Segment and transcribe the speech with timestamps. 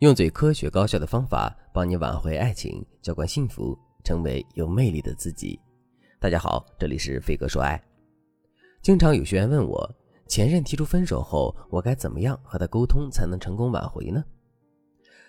[0.00, 5.60] 用最科学高效的方法帮你挽回爱情，浇灌幸福，成为有魅力的自己。
[6.18, 7.78] 大家好，这里是飞哥说爱。
[8.80, 9.94] 经常有学员问我，
[10.26, 14.24] 前任提出分手后，我该怎么样和他沟通才能成功挽回呢？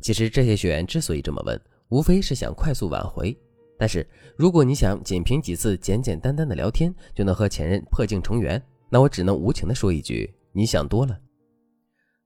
[0.00, 1.60] 其实这些学员之所以这么问，
[1.90, 3.38] 无非是想快速挽回。
[3.78, 11.20] 但是如果你想仅凭几次简简单单的聊天就能和前任破镜重圆，那我只能无情的说一句：你想多了。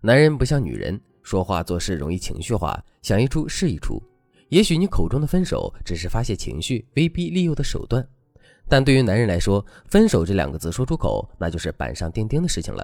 [0.02, 4.02] 男人不像女人，说话做事容易情绪化，想一出是一出。
[4.48, 8.02] 也许你口中的分手只是发泄情绪、威逼利诱的手段，
[8.66, 12.82] 但对于男人来说，分手这两个字说出口，那就是板上钉钉的事情了。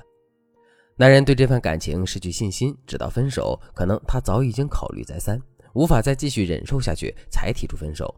[0.96, 5.40] 男人对这份感情失去信心，直到分手，可能他早已经考虑再三，
[5.72, 8.14] 无法再继续忍受下去，才提出分手。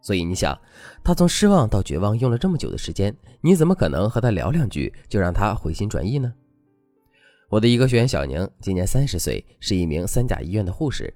[0.00, 0.58] 所以你想，
[1.04, 6.34] 他从失望到绝望用了这么久的时间，你怎么可能和他聊两句就让他回心转意呢？
[7.52, 11.12] 我的一个学员小宁，今年三十岁，是一名三甲医院的护士。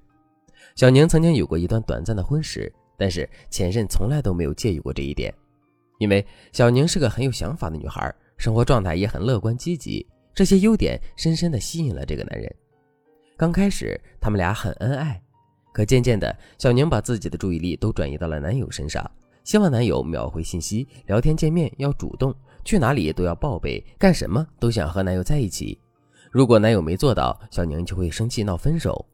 [0.75, 5.33] 小宁曾经有过一段短暂的婚史，但是前任从来都没有介意过这一点，
[5.97, 12.55] 因为小宁是个很有想法的女孩，生活状态也很乐观积极，这些优点深深的吸引了这个男人。
[13.35, 15.19] 刚开始他们俩很恩爱，
[15.73, 19.09] 可渐渐的，小宁把自己的注意力都转移到了男友身上，
[19.43, 22.31] 希望男友秒回信息，聊天见面要主动，
[22.63, 25.79] 去哪里都要报备，干什么都想和男友在一起。
[26.31, 29.05] 如果男友没做到，小宁就会生气闹分手。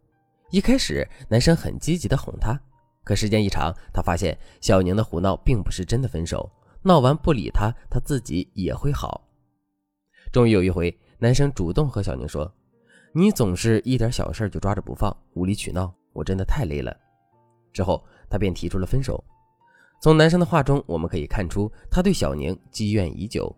[0.50, 2.60] 一开始，男生很积极的哄她，
[3.04, 6.50] 可时间一长，他发现小宁的胡闹并不是真的分手，
[6.82, 9.28] 闹完不理他，他自己也会好。
[10.32, 12.52] 终于有一回，男生主动和小宁说
[13.14, 16.96] ：“你总是一点小事就抓着不放，无理取闹，我真的太累了。”
[17.72, 19.24] 之后，他便提出了分手。
[20.02, 23.56] 从男生的话中，我们可以看出他对小宁积怨已久。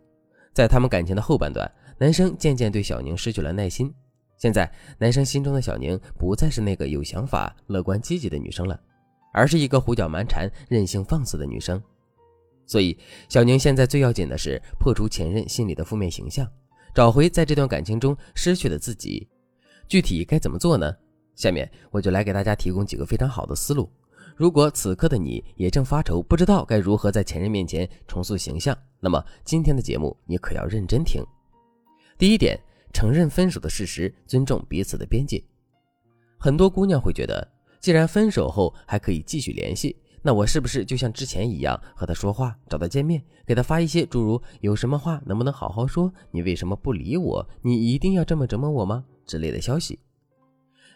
[0.53, 1.69] 在他们感情的后半段。
[1.97, 3.93] 男生渐渐对小宁失去了耐心。
[4.37, 8.77] 现在，男生心中的小宁不再是那个有想法、乐观积极的女生了，
[9.33, 11.81] 而是一个胡搅蛮缠、任性放肆的女生。
[12.67, 12.97] 所以，
[13.29, 16.45] 小宁现在最要紧的是破除前任心里的负面形象，
[16.93, 19.27] 找回在这段感情中失去的自己。
[19.87, 20.93] 具体该怎么做呢？
[21.35, 23.89] 下面我就来给大家提供几个非常好的思路。
[24.35, 31.23] 如果此刻的你也正发愁，不知道该如何在前任面前重塑形象，那么今天的节目你可要认真听。
[32.17, 32.57] 第一点，
[32.93, 35.43] 承认分手的事实，尊重彼此的边界。
[36.37, 37.45] 很多姑娘会觉得，
[37.81, 46.09] 既然分手后还可以继续联系，那我是不是就像之前一样和他说话，找他见面，给他发一些诸如“有什么话能不能好好说？
[46.31, 47.45] 你为什么不理我？
[47.61, 49.99] 你一定要这么折磨我吗？”之类的消息。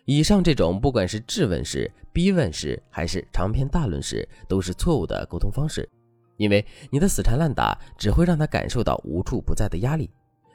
[0.05, 5.87] 以上这种不管是质问式、逼问式，还是长篇大论式，都是错误的沟通方式，
[6.37, 10.09] 因为你的死缠烂打只会让他感受到无处不在的压力。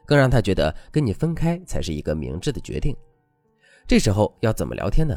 [0.07, 2.97] 更让他觉得跟你分开才是一个明智的决定。
[3.87, 5.15] 这时候要怎么聊天呢？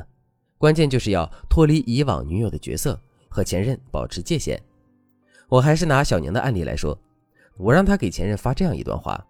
[0.57, 2.99] 关键就是要脱离以往女友的角色，
[3.29, 4.61] 和前任保持界限。
[5.49, 6.99] 我还是拿小宁的案例来说，
[7.57, 9.23] 我让他给前任发这样一段话：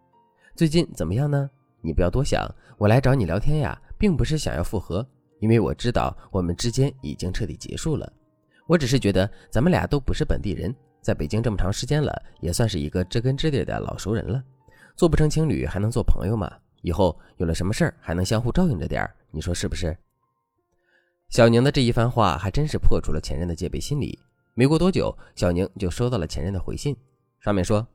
[0.55, 1.49] 最近怎么样呢？
[1.81, 5.05] 你不要多想，我来找你聊天呀，并不是想要复合，
[5.39, 8.11] 因为我知道我们之间已经彻底结束了。
[8.65, 14.43] 我只是觉得咱们俩都不是本地人，在北京这么长时间了，也算是一个知根知底的老熟人了。
[14.97, 16.51] 做不成情侣还能做朋友吗？
[16.81, 19.95] 以后有了什么事儿还能相互照应着点儿，你说是不是？
[21.29, 24.17] 小宁的这一番话还真是破除了前任的戒备心理。
[24.55, 26.97] 没过多久，小宁就收到了前任的回信，
[27.39, 27.87] 上面说：“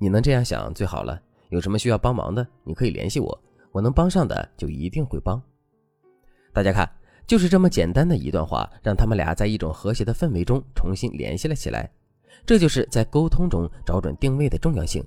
[0.00, 5.38] 你能这样想最好了，有什么需要帮忙的，你可以联系我，我能帮上的就一定会帮。”
[6.54, 6.90] 大家看，
[7.26, 11.90] 就是这么简单的一段话，让他们俩在一种和谐的氛围中重新联系了起来。
[12.46, 15.04] 这就是在沟通中找准定位的重要性。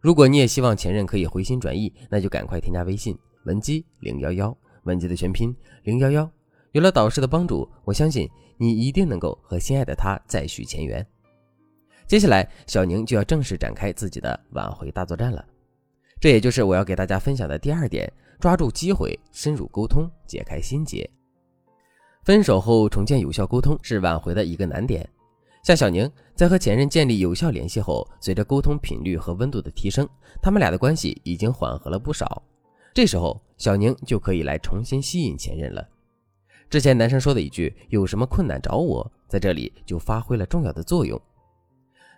[0.00, 6.30] 如果你也希望前任可以回心转意，那就赶快添加微信文姬零幺幺，文姬的全拼零幺幺。
[6.72, 11.06] 有了导师的帮助，我相信你一定能够和心爱的他再续前缘。
[12.06, 15.44] 接下来，小宁就要正式展开自己的挽回大作战了。
[16.18, 21.08] 这也就是我要给大家分享的第二点：抓住机会，深入沟通，解开心结。
[22.24, 25.08] 分手后重建有效沟通是挽回的一个难点。
[25.62, 30.08] 像小宁在和前任建立有效联系后，随着沟通频率和温度的提升，
[30.40, 32.42] 他们俩的关系已经缓和了不少。
[32.94, 35.86] 这时候，小宁就可以来重新吸引前任了。
[36.68, 41.20] 之前男生说的一句“有什么困难找我”，在这里就发挥了重要的作用。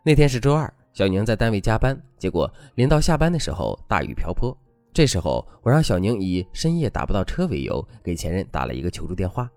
[0.05, 4.57] 那天是周二，小宁在单位加班，结果临到下班的时候，大雨瓢泼。
[4.93, 9.51] 这时候，我让小宁以深夜打不到车为由，给前任打了一个求助电话。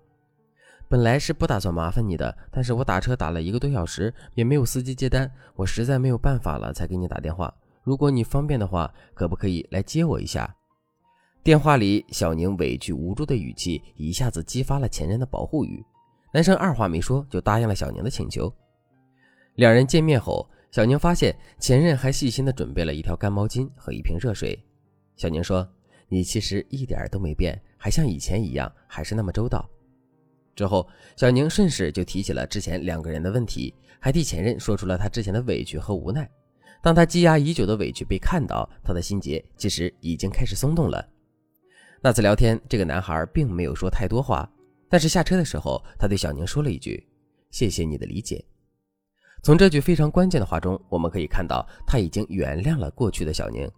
[0.88, 7.52] 本来是不打算麻烦你的，但是我打车打了一个多小时，也没有司机接单，我实在没有办法了，才给你打电话。
[7.82, 10.54] 如果你方便的话，可不可以来接我一下？
[11.42, 15.84] 电话里，小宁委屈无助的语气一下子激发了前任的保护欲。
[16.32, 18.52] 男生二话没说就答应了小宁的请求。
[19.54, 24.58] 两人见面后，小宁发现前任还细心的准备了一条干毛巾和一瓶热水。
[25.16, 25.66] 小宁说
[26.08, 29.68] ：“你其实一点都没变，还像以前一样，还是那么周到。”
[30.56, 36.28] 之后，小宁顺势就提起了之前两个人的问题，还替前任说出了他之前的委屈和无奈。
[36.82, 41.06] 当他积压已久的委屈被看到，他的心结其实已经开始松动了。
[42.00, 44.48] 那次聊天，这个男孩并没有说太多话，
[44.88, 47.06] 但是下车的时候，他对小宁说了一句
[47.50, 48.44] ：“谢谢你的理解。”
[49.42, 53.70] 从这句非常关键的话中，我们可以看到他已经原谅了过去的小宁。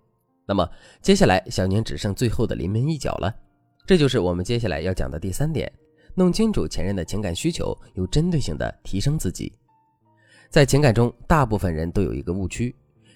[0.46, 0.69] 那么
[1.02, 3.34] 接下来，小宁只剩最后的临门一脚了，
[3.86, 5.70] 这就是我们接下来要讲的第三点：
[6.19, 9.53] 弄清楚前任的情感需求，有针对性的提升自己。
[10.50, 12.75] 在情感中，大部分人都有一个误区：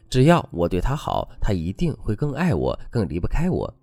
[0.09, 3.75] 只要我对他好，他一定会更爱我，更离不开我。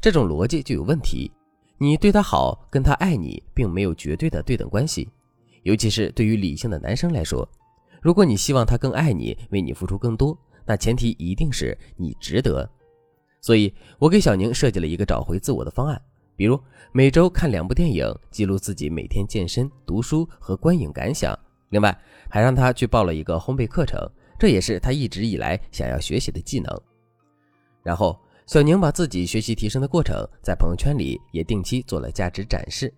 [0.00, 1.32] 这种逻辑就有问题。
[1.78, 5.08] 你对他好，跟他爱你并没有绝对的对等关系。
[5.64, 7.46] 尤其是对于理性的男生来说，
[8.00, 12.70] 如果你希望他更爱你，为你付出更多，那前提一定是你值得。
[13.40, 16.00] 所以，我给小宁设计了一个找回自我的方案，
[16.36, 16.60] 比如
[16.92, 21.38] 每周看两部电影，记录自己每天健身、读书和观影感想。
[21.70, 21.96] 另外，
[22.28, 24.00] 还让他去报了一个烘焙课程，
[24.38, 26.82] 这也是他一直以来想要学习的技能。
[27.82, 28.18] 然后。
[28.46, 32.92] 小宁把自己学习提升的过程在朋友圈里也定期做了价值展示。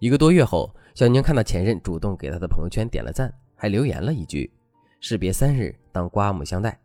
[0.00, 4.52] 一个多月后，小宁看到前任主动给他的朋友圈点了赞，还留言了一句
[5.00, 6.78] ：“士别三日，当刮目相待。”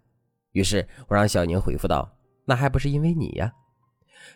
[0.53, 2.09] 于是我让小宁回复道
[2.47, 3.51] ：“那还不是因为你呀？”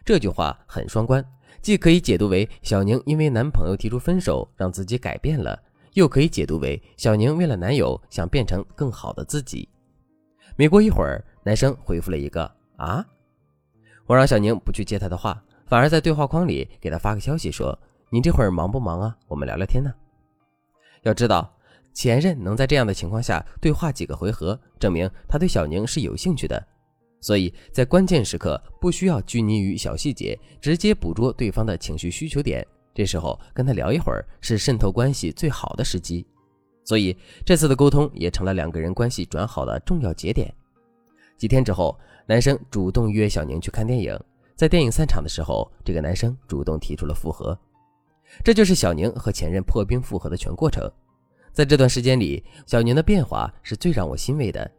[0.03, 1.23] 这句话很双关，
[1.61, 5.59] 既可以解读为小宁因为男朋友提出分手让自己改变了，
[5.93, 9.67] 又可以解读为小宁为了男友想变成更好的自己。
[10.55, 13.05] 没过一会儿，男生回复了一个：“啊。”
[14.05, 17.77] 我让小宁不去接他的话，反而在对话框里给他发个消息说
[18.11, 19.17] ：“你这会儿忙不忙啊？
[19.27, 19.91] 我们聊聊天呢。”
[21.03, 21.51] 要知道，
[21.93, 26.67] 前任能在这样的情况下对话几个回合，证明他对小宁是有兴趣的。
[27.25, 32.63] 所以在关键时刻不需要拘泥于小细节，直接捕捉对方的情绪需求点。
[32.93, 36.23] 这时候跟他聊一会儿是渗透关系最好的时机。
[36.83, 40.53] 所以这次的沟通也成了两个人关系转好的重要节点。
[41.35, 41.97] 几天之后。
[42.27, 44.19] 男生主动约小宁去看电影，
[44.55, 47.55] 在电影散场的时候，这个男生主动提出了复合，
[48.43, 50.91] 这就是小宁和前任破冰复合的全过程。
[51.53, 54.71] 在这段时间里，小宁的变化是最让我欣慰的。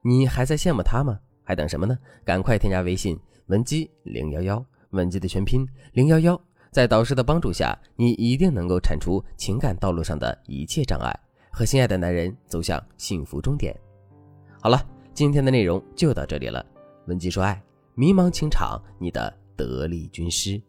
[0.00, 1.18] 你还在羡慕他吗？
[1.46, 1.96] 还等什么呢？
[2.24, 3.16] 赶快添加微信
[3.46, 6.38] 文姬零幺幺，文姬的全拼零幺幺，
[6.72, 11.16] 在导师的帮助下，你一定能够铲除情感道路上的一切障碍，
[11.52, 13.74] 和心爱的男人走向幸福终点。
[14.60, 14.84] 好了，
[15.14, 16.66] 今天的内容就到这里了。
[17.06, 17.62] 文姬说：“爱，
[17.94, 20.60] 迷茫情场，你的得力军师。”